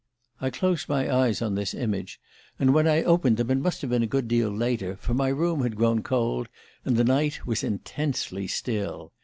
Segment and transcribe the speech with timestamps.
[0.39, 2.19] "I closed my eyes on this image,
[2.57, 5.27] and when I opened them it must have been a good deal later, for my
[5.27, 6.47] room had grown cold,
[6.83, 9.13] and the night was intensely still.